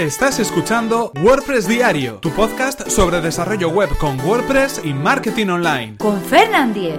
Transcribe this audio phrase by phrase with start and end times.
[0.00, 5.98] Estás escuchando WordPress Diario, tu podcast sobre desarrollo web con WordPress y marketing online.
[5.98, 6.98] Con Fernand Diez.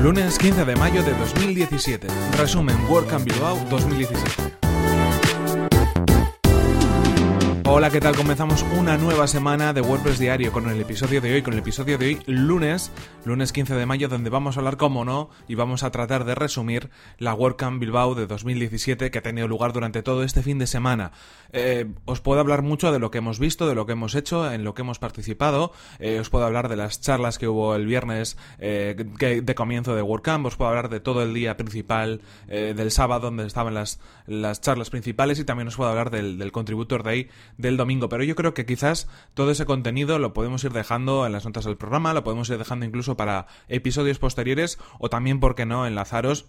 [0.00, 2.06] Lunes 15 de mayo de 2017.
[2.38, 4.75] Resumen WordCamp Bilbao 2017.
[7.68, 8.14] Hola, ¿qué tal?
[8.14, 11.98] Comenzamos una nueva semana de WordPress Diario con el episodio de hoy, con el episodio
[11.98, 12.92] de hoy lunes,
[13.24, 16.36] lunes 15 de mayo, donde vamos a hablar, como no, y vamos a tratar de
[16.36, 20.68] resumir la WordCamp Bilbao de 2017 que ha tenido lugar durante todo este fin de
[20.68, 21.10] semana.
[21.52, 24.50] Eh, os puedo hablar mucho de lo que hemos visto, de lo que hemos hecho,
[24.50, 27.84] en lo que hemos participado, eh, os puedo hablar de las charlas que hubo el
[27.84, 32.90] viernes eh, de comienzo de WordCamp, os puedo hablar de todo el día principal del
[32.92, 37.02] sábado, donde estaban las, las charlas principales, y también os puedo hablar del, del Contributor
[37.02, 37.28] Day
[37.58, 41.32] del domingo, pero yo creo que quizás todo ese contenido lo podemos ir dejando en
[41.32, 45.54] las notas del programa, lo podemos ir dejando incluso para episodios posteriores o también, ¿por
[45.54, 46.46] qué no?, enlazaros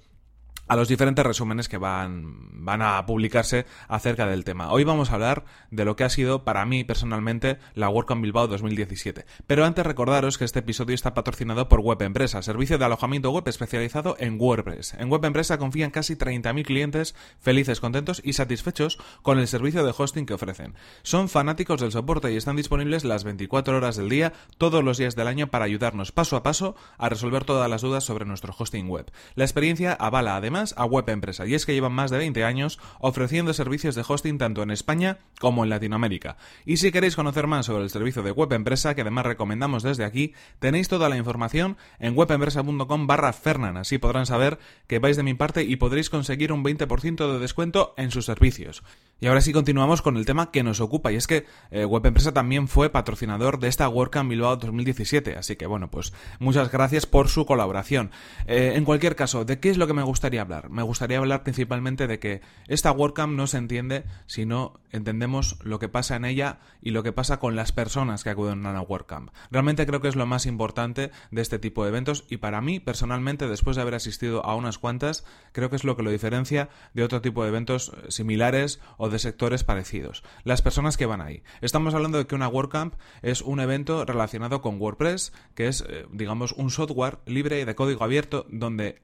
[0.67, 4.71] a los diferentes resúmenes que van, van a publicarse acerca del tema.
[4.71, 8.47] Hoy vamos a hablar de lo que ha sido para mí personalmente la WordCamp Bilbao
[8.47, 9.25] 2017.
[9.45, 13.47] Pero antes recordaros que este episodio está patrocinado por Web Empresa, servicio de alojamiento web
[13.47, 14.95] especializado en WordPress.
[14.95, 19.93] En Web Empresa confían casi 30.000 clientes felices, contentos y satisfechos con el servicio de
[19.97, 20.75] hosting que ofrecen.
[21.03, 25.15] Son fanáticos del soporte y están disponibles las 24 horas del día, todos los días
[25.15, 28.89] del año para ayudarnos paso a paso a resolver todas las dudas sobre nuestro hosting
[28.89, 29.11] web.
[29.35, 32.79] La experiencia avala además a Web Empresa, y es que llevan más de 20 años
[32.99, 36.37] ofreciendo servicios de hosting tanto en España como en Latinoamérica.
[36.65, 40.03] Y si queréis conocer más sobre el servicio de Web Empresa, que además recomendamos desde
[40.03, 45.23] aquí, tenéis toda la información en webempresa.com barra Fernan, así podrán saber que vais de
[45.23, 48.83] mi parte y podréis conseguir un 20% de descuento en sus servicios.
[49.19, 52.05] Y ahora sí continuamos con el tema que nos ocupa, y es que eh, Web
[52.05, 57.05] Empresa también fue patrocinador de esta WordCamp Bilbao 2017, así que bueno, pues muchas gracias
[57.05, 58.11] por su colaboración.
[58.45, 62.07] Eh, en cualquier caso, ¿de qué es lo que me gustaría Me gustaría hablar principalmente
[62.07, 66.59] de que esta WordCamp no se entiende si no entendemos lo que pasa en ella
[66.81, 69.31] y lo que pasa con las personas que acuden a una WordCamp.
[69.51, 72.79] Realmente creo que es lo más importante de este tipo de eventos y para mí,
[72.79, 76.69] personalmente, después de haber asistido a unas cuantas, creo que es lo que lo diferencia
[76.93, 80.23] de otro tipo de eventos similares o de sectores parecidos.
[80.43, 81.43] Las personas que van ahí.
[81.61, 86.05] Estamos hablando de que una WordCamp es un evento relacionado con WordPress, que es, eh,
[86.11, 89.01] digamos, un software libre y de código abierto, donde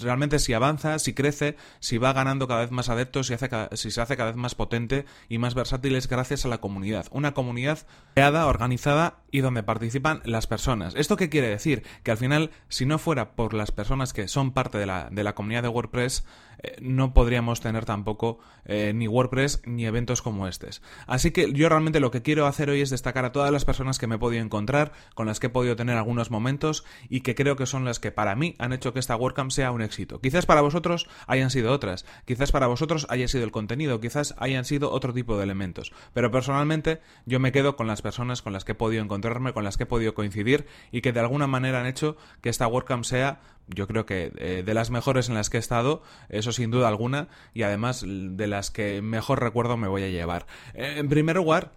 [0.00, 3.90] realmente si avanza, si crece, si va ganando cada vez más adeptos, si, hace, si
[3.90, 7.06] se hace cada vez más potente y más versátil es gracias a la comunidad.
[7.12, 10.94] Una comunidad creada, organizada y donde participan las personas.
[10.96, 11.84] ¿Esto qué quiere decir?
[12.02, 15.22] Que al final, si no fuera por las personas que son parte de la, de
[15.22, 16.24] la comunidad de WordPress,
[16.62, 20.82] eh, no podríamos tener tampoco eh, ni WordPress ni eventos como estos.
[21.06, 23.98] Así que yo realmente lo que quiero hacer hoy es destacar a todas las personas
[23.98, 27.34] que me he podido encontrar, con las que he podido tener algunos momentos y que
[27.34, 30.20] creo que son las que para mí han hecho que esta WordCamp sea un éxito.
[30.20, 34.64] Quizás para vosotros hayan sido otras, quizás para vosotros haya sido el contenido, quizás hayan
[34.64, 38.72] sido tipo de elementos, pero personalmente yo me quedo con las personas con las que
[38.72, 41.86] he podido encontrarme, con las que he podido coincidir y que de alguna manera han
[41.86, 43.40] hecho que esta WordCamp sea
[43.74, 46.88] yo creo que eh, de las mejores en las que he estado, eso sin duda
[46.88, 50.46] alguna, y además de las que mejor recuerdo me voy a llevar.
[50.74, 51.72] Eh, en primer lugar,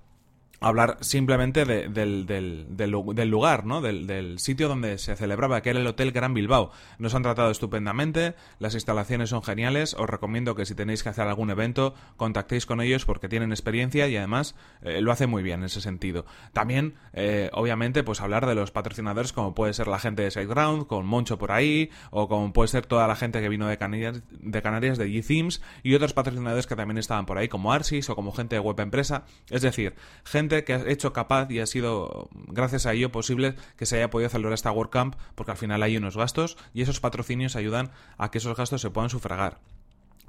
[0.63, 3.81] hablar simplemente del, del, lugar, ¿no?
[3.81, 6.71] Del, sitio donde se celebraba, que era el Hotel Gran Bilbao.
[6.97, 11.27] Nos han tratado estupendamente, las instalaciones son geniales, os recomiendo que si tenéis que hacer
[11.27, 15.59] algún evento, contactéis con ellos porque tienen experiencia y además eh, lo hace muy bien
[15.59, 16.25] en ese sentido.
[16.53, 20.87] También, eh, obviamente, pues hablar de los patrocinadores como puede ser la gente de SiteGround,
[20.87, 24.23] con Moncho por ahí, o como puede ser toda la gente que vino de Canarias,
[24.29, 28.15] de Canarias, de G-Themes, y otros patrocinadores que también estaban por ahí, como Arsis o
[28.15, 29.25] como gente de Web Empresa.
[29.49, 33.85] Es decir, gente que ha hecho capaz y ha sido gracias a ello posible que
[33.85, 37.55] se haya podido celebrar esta WordCamp porque al final hay unos gastos y esos patrocinios
[37.55, 39.59] ayudan a que esos gastos se puedan sufragar.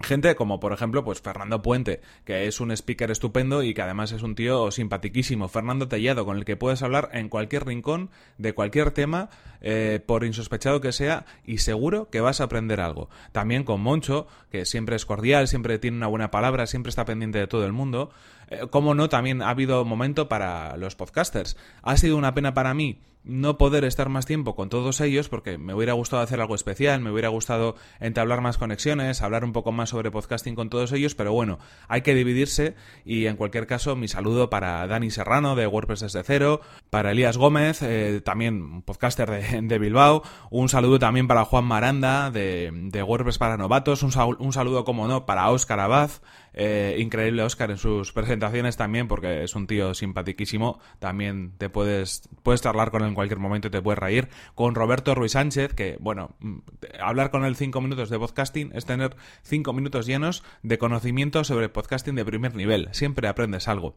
[0.00, 4.10] Gente como por ejemplo pues Fernando Puente, que es un speaker estupendo y que además
[4.10, 5.48] es un tío simpatiquísimo.
[5.48, 9.30] Fernando Tellado, con el que puedes hablar en cualquier rincón, de cualquier tema,
[9.60, 13.09] eh, por insospechado que sea, y seguro que vas a aprender algo.
[13.30, 17.38] También con Moncho, que siempre es cordial, siempre tiene una buena palabra, siempre está pendiente
[17.38, 18.10] de todo el mundo.
[18.48, 21.56] Eh, como no, también ha habido momento para los podcasters.
[21.82, 25.56] Ha sido una pena para mí no poder estar más tiempo con todos ellos porque
[25.56, 29.72] me hubiera gustado hacer algo especial, me hubiera gustado entablar más conexiones, hablar un poco
[29.72, 31.58] más sobre podcasting con todos ellos, pero bueno,
[31.88, 32.74] hay que dividirse.
[33.04, 36.60] Y en cualquier caso mi saludo para Dani Serrano de WordPress desde cero,
[36.91, 39.30] para Elías Gómez, eh, también podcaster
[39.62, 44.52] de, Bilbao, un saludo también para Juan Maranda de, de WordPress para novatos, un, un
[44.52, 46.10] saludo como no para Óscar Abad,
[46.54, 50.78] eh, increíble Oscar en sus presentaciones también, porque es un tío simpatiquísimo.
[50.98, 54.28] También te puedes, puedes charlar con él en cualquier momento y te puedes reír.
[54.54, 56.59] Con Roberto Ruiz Sánchez, que, bueno, mm,
[57.01, 61.68] hablar con él cinco minutos de podcasting es tener cinco minutos llenos de conocimiento sobre
[61.68, 62.89] podcasting de primer nivel.
[62.92, 63.97] Siempre aprendes algo.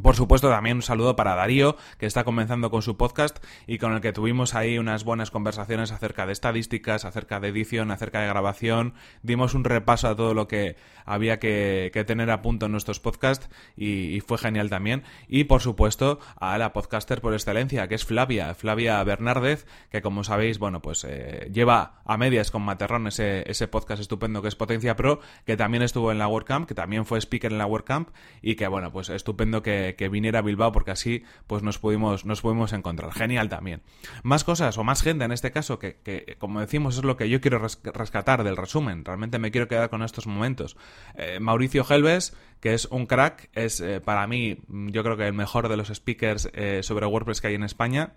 [0.00, 3.92] Por supuesto, también un saludo para Darío, que está comenzando con su podcast y con
[3.92, 8.26] el que tuvimos ahí unas buenas conversaciones acerca de estadísticas, acerca de edición, acerca de
[8.26, 8.94] grabación.
[9.22, 13.50] Dimos un repaso a todo lo que había que, tener a punto en nuestros podcasts
[13.76, 15.02] y, fue genial también.
[15.28, 20.24] Y por supuesto, a la podcaster por excelencia, que es Flavia, Flavia Bernárdez, que como
[20.24, 24.56] sabéis, bueno, pues eh, lleva a medias con Materrón ese, ese podcast estupendo que es
[24.56, 28.08] Potencia Pro, que también estuvo en la WordCamp, que también fue speaker en la WordCamp
[28.40, 32.24] y que, bueno, pues estupendo que que, viniera a Bilbao porque así pues nos pudimos,
[32.24, 33.12] nos pudimos encontrar.
[33.12, 33.82] Genial también.
[34.22, 37.40] Más cosas o más gente en este caso que, como decimos es lo que yo
[37.40, 39.04] quiero rescatar del resumen.
[39.04, 40.76] Realmente me quiero quedar con estos momentos.
[41.14, 45.32] Eh, Mauricio Helves, que es un crack, es eh, para mí yo creo que el
[45.32, 48.14] mejor de los speakers eh, sobre WordPress que hay en España.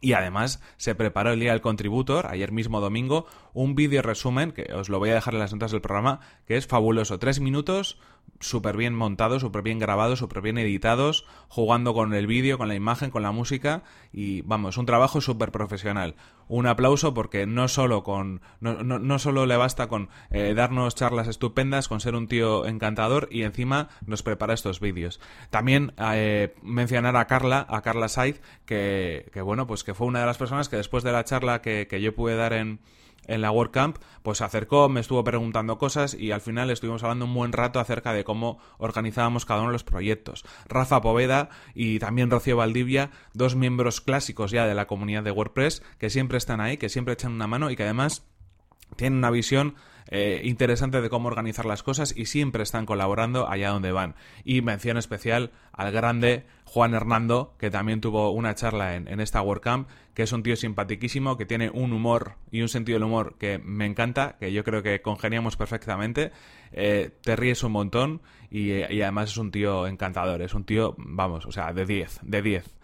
[0.00, 4.70] Y además se preparó el día del contributor, ayer mismo domingo, un vídeo resumen, que
[4.74, 7.18] os lo voy a dejar en las notas del programa, que es fabuloso.
[7.18, 7.98] Tres minutos,
[8.44, 12.74] súper bien montados, súper bien grabados, súper bien editados, jugando con el vídeo, con la
[12.74, 13.82] imagen, con la música
[14.12, 16.14] y vamos, un trabajo súper profesional.
[16.46, 21.26] Un aplauso porque no solo con no, no, solo le basta con eh, darnos charlas
[21.26, 25.20] estupendas, con ser un tío encantador y encima nos prepara estos vídeos.
[25.48, 28.36] También eh, mencionar a Carla, a Carla Said,
[28.66, 31.62] que, que bueno, pues que fue una de las personas que después de la charla
[31.62, 32.80] que, que yo pude dar en
[33.26, 37.24] en la WordCamp, pues se acercó, me estuvo preguntando cosas y al final estuvimos hablando
[37.24, 40.44] un buen rato acerca de cómo organizábamos cada uno de los proyectos.
[40.68, 45.82] Rafa Poveda y también Rocío Valdivia, dos miembros clásicos ya de la comunidad de WordPress,
[45.98, 48.26] que siempre están ahí, que siempre echan una mano y que además
[48.96, 49.74] tienen una visión
[50.08, 54.14] eh, interesante de cómo organizar las cosas y siempre están colaborando allá donde van.
[54.44, 59.88] Y mención especial al grande Juan Hernando, que también tuvo una charla en, esta WordCamp,
[60.14, 63.58] que es un tío simpaticísimo, que tiene un humor y un sentido del humor que
[63.58, 66.32] me encanta, que yo creo que congeniamos perfectamente.
[66.72, 68.20] Eh, te ríes un montón
[68.50, 72.20] y, y, además es un tío encantador, es un tío, vamos, o sea, de 10,
[72.22, 72.74] de 10.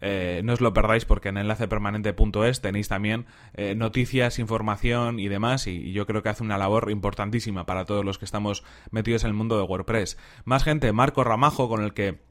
[0.00, 5.66] Eh, no os lo perdáis porque en enlacepermanente.es tenéis también eh, noticias, información y demás
[5.66, 9.28] y, yo creo que hace una labor importantísima para todos los que estamos metidos en
[9.28, 10.16] el mundo de WordPress.
[10.44, 12.29] Más gente, Marco Ramajo con el que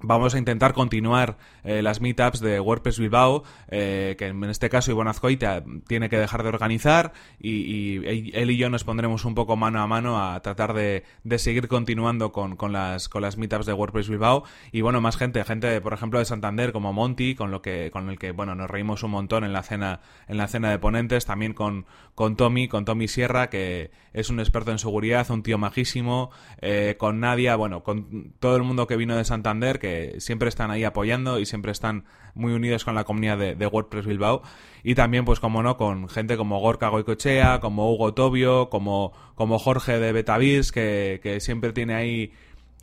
[0.00, 4.90] Vamos a intentar continuar eh, las meetups de WordPress Bilbao, eh, que en este caso
[4.90, 8.04] Ivonne Azcoita tiene que dejar de organizar y,
[8.34, 11.04] él y yo nos pondremos un poco mano a mano a tratar de,
[11.38, 14.44] seguir continuando con, las, con las meetups de WordPress Bilbao.
[14.72, 18.10] Y bueno, más gente, gente por ejemplo de Santander como Monty, con, lo que, con
[18.10, 21.24] el que bueno nos reímos un montón en la cena, en la cena de ponentes,
[21.24, 25.56] también con, con Tommy, con Tommy Sierra, que es un experto en seguridad, un tío
[25.56, 26.30] majísimo,
[26.60, 30.70] eh, con Nadia, bueno, con todo el mundo que vino de Santander, que siempre están
[30.70, 32.04] ahí apoyando y siempre están
[32.34, 34.42] muy unidos con la comunidad de, WordPress Bilbao.
[34.82, 39.58] Y también, pues como no, con gente como Gorka Goicochea, como Hugo Tobio, como, como
[39.58, 42.32] Jorge de Betavis, que, que siempre tiene ahí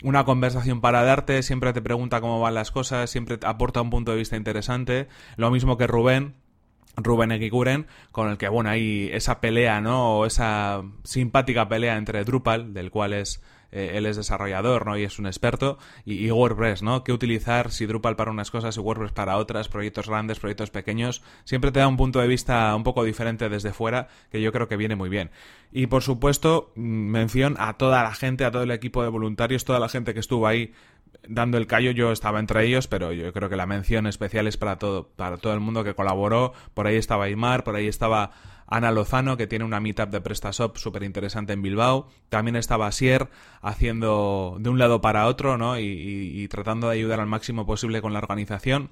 [0.03, 4.11] una conversación para darte, siempre te pregunta cómo van las cosas, siempre aporta un punto
[4.11, 5.07] de vista interesante.
[5.37, 6.35] Lo mismo que Rubén,
[6.97, 10.19] Rubén Eguiguren, con el que, bueno, hay esa pelea, ¿no?
[10.19, 13.41] O esa simpática pelea entre Drupal, del cual es
[13.71, 14.97] eh, él es desarrollador, ¿no?
[14.97, 17.03] Y es un experto, y, WordPress, ¿no?
[17.03, 21.23] ¿Qué utilizar si Drupal para unas cosas y WordPress para otras, proyectos grandes, proyectos pequeños?
[21.45, 24.67] Siempre te da un punto de vista un poco diferente desde fuera, que yo creo
[24.67, 25.31] que viene muy bien.
[25.71, 29.63] Y por supuesto, mm, mención a toda la gente, a todo el equipo de voluntarios,
[29.63, 30.73] toda la gente que estuvo ahí
[31.27, 34.57] dando el callo, yo estaba entre ellos, pero yo creo que la mención especial es
[34.57, 36.53] para todo, para todo el mundo que colaboró.
[36.73, 38.31] Por ahí estaba Aymar, por ahí estaba
[38.67, 42.07] Ana Lozano, que tiene una meetup de PrestaShop súper interesante en Bilbao.
[42.29, 43.29] También estaba Sier
[43.61, 45.77] haciendo de un lado para otro, ¿no?
[45.79, 48.89] y tratando de ayudar al máximo posible con la organización.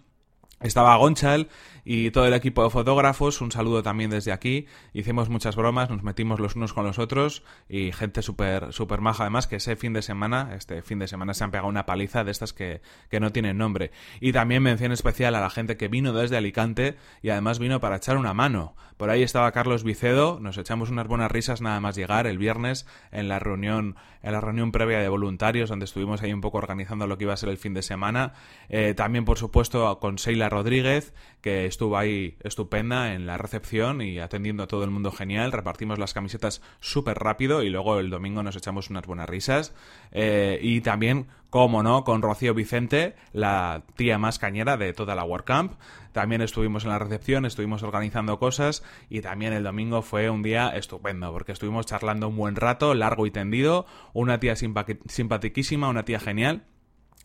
[0.62, 1.48] Estaba Gonchal
[1.86, 4.68] y todo el equipo de fotógrafos, un saludo también desde aquí.
[4.94, 9.24] Hicimos muchas bromas, nos metimos los unos con los otros y gente súper super maja
[9.24, 12.26] además que ese fin de semana, este fin de semana se han pegado una paliza
[12.26, 13.92] de estas que, que no tienen nombre.
[14.20, 17.96] Y también mención especial a la gente que vino desde Alicante y además vino para
[17.96, 18.76] echar una mano.
[18.98, 22.86] Por ahí estaba Carlos Vicedo, nos echamos unas buenas risas nada más llegar el viernes
[23.14, 27.08] en la reunión, en la reunión previa de voluntarios donde estuvimos ahí un poco organizando
[27.08, 28.34] lo que iba a ser el fin de semana.
[28.68, 30.18] Eh, también por supuesto con
[30.50, 35.52] Rodríguez, que estuvo ahí estupenda en la recepción y atendiendo a todo el mundo genial.
[35.52, 39.74] Repartimos las camisetas súper rápido y luego el domingo nos echamos unas buenas risas.
[40.12, 45.24] Eh, y también, como no, con Rocío Vicente, la tía más cañera de toda la
[45.24, 45.74] WordCamp.
[46.12, 50.70] También estuvimos en la recepción, estuvimos organizando cosas y también el domingo fue un día
[50.70, 53.86] estupendo porque estuvimos charlando un buen rato, largo y tendido.
[54.14, 56.66] Una tía simpatiquísima, una tía genial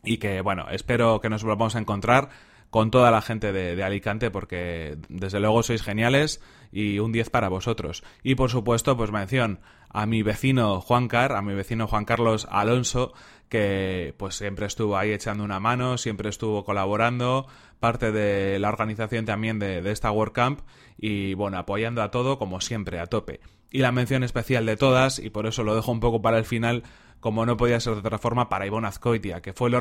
[0.04, 2.28] y que, bueno, espero que nos volvamos a encontrar
[2.71, 6.40] con toda la gente de, Alicante porque desde luego sois geniales
[6.73, 8.02] y un 10 para vosotros.
[8.23, 12.49] Y por supuesto, pues mención a mi vecino Juan Car, a mi vecino Juan Carlos
[12.50, 13.12] Alonso,
[13.49, 17.47] que pues siempre estuvo ahí echando una mano, siempre estuvo colaborando,
[17.78, 20.61] parte de la organización también de, de esta WordCamp
[20.99, 23.40] y bueno, apoyando a todo como siempre, a tope.
[23.71, 26.44] Y la mención especial de todas, y por eso lo dejo un poco para el
[26.44, 26.85] final,
[27.24, 29.74] como no podía ser de otra forma, para Ivonne Azcoitia, que fue el,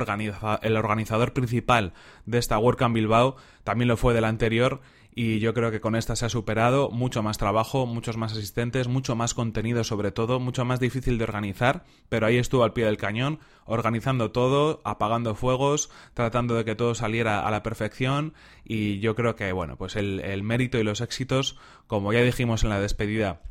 [0.62, 1.91] el organizador principal
[2.25, 3.35] de esta WordCamp Bilbao,
[3.65, 4.79] también lo fue del anterior,
[5.13, 6.89] y yo creo que con esta se ha superado.
[6.89, 11.25] Mucho más trabajo, muchos más asistentes, mucho más contenido sobre todo, mucho más difícil de
[11.25, 16.75] organizar, pero ahí estuvo al pie del cañón, organizando todo, apagando fuegos, tratando de que
[16.75, 20.83] todo saliera a la perfección y yo creo que, bueno, pues el, el mérito y
[20.83, 21.57] los éxitos,
[21.88, 23.41] como ya dijimos en la despedida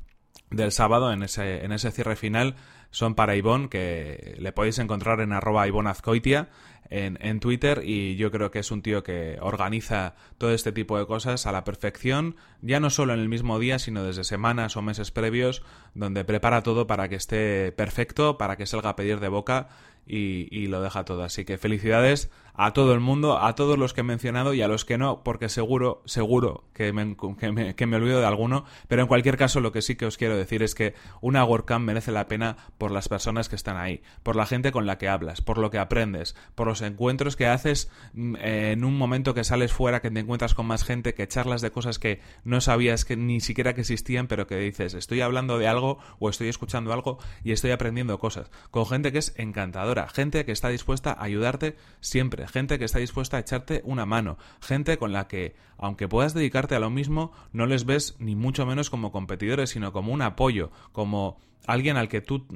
[0.51, 2.57] del sábado, en ese, en ese cierre final,
[2.93, 6.51] son para Ivonne, que le podéis encontrar en arroba Ivonne Azcoitia
[6.91, 10.99] en, en, Twitter y yo creo que es un tío que organiza todo este tipo
[10.99, 14.77] de cosas a la perfección, ya no solo en el mismo día, sino desde semanas
[14.77, 15.63] o meses previos,
[15.95, 19.69] donde prepara todo para que esté perfecto, para que salga a pedir de boca
[20.07, 21.23] y, lo deja todo.
[21.25, 24.69] Así que felicidades a todo el mundo, a todos los que he mencionado y a
[24.69, 28.65] los que no, porque seguro, seguro que me, que me, que me olvido de alguno,
[28.89, 31.85] pero en cualquier caso lo que sí que os quiero decir es que una WordCamp
[31.85, 35.09] merece la pena por las personas que están ahí, por la gente con la que
[35.09, 39.45] hablas, por lo que aprendes, por los encuentros que haces mm, en un momento que
[39.45, 43.05] sales fuera, que te encuentras con más gente, que charlas de cosas que no sabías
[43.05, 46.93] que ni siquiera que existían, pero que dices, estoy hablando de algo o estoy escuchando
[46.93, 51.25] algo y estoy aprendiendo cosas, con gente que es encantadora, gente que está dispuesta a
[51.25, 56.09] ayudarte siempre gente que está dispuesta a echarte una mano, gente con la que, aunque
[56.09, 60.13] puedas dedicarte a lo mismo, no les ves ni mucho menos como competidores, sino como
[60.13, 62.47] un apoyo, como alguien al que tú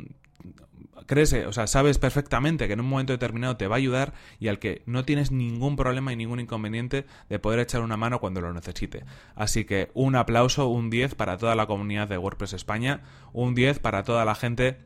[1.06, 4.48] crees, o sea, sabes perfectamente que en un momento determinado te va a ayudar y
[4.48, 8.40] al que no tienes ningún problema y ningún inconveniente de poder echar una mano cuando
[8.40, 9.04] lo necesite.
[9.34, 13.02] Así que un aplauso, un 10 para toda la comunidad de WordPress España,
[13.32, 14.78] un 10 para toda la gente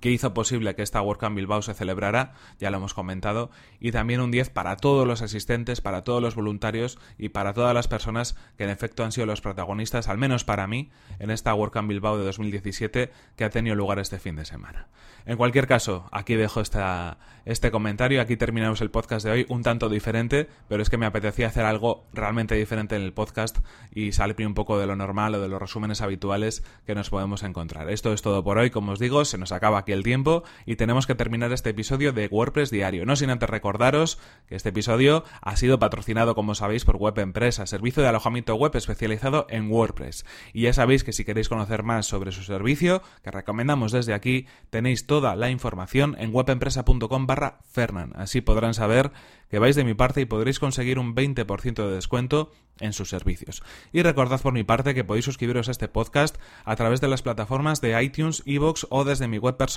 [0.00, 4.20] que hizo posible que esta WordCamp Bilbao se celebrara, ya lo hemos comentado, y también
[4.20, 8.36] un 10 para todos los asistentes, para todos los voluntarios y para todas las personas
[8.56, 12.16] que en efecto han sido los protagonistas, al menos para mí, en esta WordCamp Bilbao
[12.16, 14.88] de 2017 que ha tenido lugar este fin de semana.
[15.26, 19.62] En cualquier caso, aquí dejo esta, este comentario, aquí terminamos el podcast de hoy, un
[19.62, 23.58] tanto diferente, pero es que me apetecía hacer algo realmente diferente en el podcast
[23.94, 27.42] y salir un poco de lo normal o de los resúmenes habituales que nos podemos
[27.42, 27.90] encontrar.
[27.90, 30.76] Esto es todo por hoy, como os digo, se nos acaba aquí el tiempo y
[30.76, 33.04] tenemos que terminar este episodio de WordPress Diario.
[33.04, 37.66] No sin antes recordaros que este episodio ha sido patrocinado, como sabéis, por Web Empresa,
[37.66, 40.24] servicio de alojamiento web especializado en WordPress.
[40.52, 44.46] Y ya sabéis que si queréis conocer más sobre su servicio, que recomendamos desde aquí,
[44.70, 48.12] tenéis toda la información en webempresa.com barra Fernan.
[48.14, 49.10] Así podrán saber
[49.50, 53.62] que vais de mi parte y podréis conseguir un 20% de descuento en sus servicios.
[53.92, 57.22] Y recordad por mi parte que podéis suscribiros a este podcast a través de las
[57.22, 59.69] plataformas de iTunes, Evox o desde mi web personal,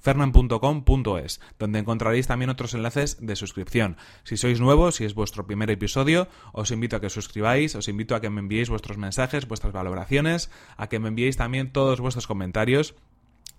[0.00, 3.96] fernan.com.es, donde encontraréis también otros enlaces de suscripción.
[4.24, 8.14] Si sois nuevos, si es vuestro primer episodio, os invito a que suscribáis, os invito
[8.14, 12.26] a que me enviéis vuestros mensajes, vuestras valoraciones, a que me enviéis también todos vuestros
[12.26, 12.94] comentarios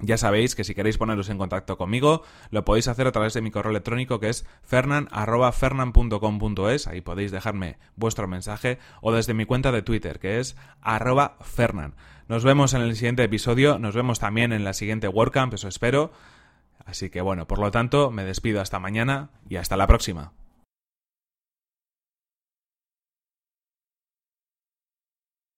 [0.03, 3.41] ya sabéis que si queréis poneros en contacto conmigo, lo podéis hacer a través de
[3.41, 9.71] mi correo electrónico que es fernan.fernan.com.es, ahí podéis dejarme vuestro mensaje, o desde mi cuenta
[9.71, 11.93] de Twitter que es arroba fernan.
[12.31, 16.13] Nos vemos en el siguiente episodio, nos vemos también en la siguiente WordCamp, eso espero.
[16.85, 20.31] Así que bueno, por lo tanto, me despido hasta mañana y hasta la próxima.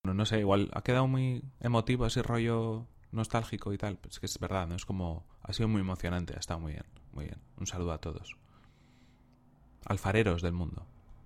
[0.03, 4.00] No, no sé, igual ha quedado muy emotivo ese rollo nostálgico y tal.
[4.10, 4.72] Es que es verdad.
[4.72, 5.27] Es como.
[5.44, 7.38] Ha sido muy emocionante, ha estado muy bien, muy bien.
[7.56, 8.36] Un saludo a todos.
[9.86, 10.88] Alfareros del mundo.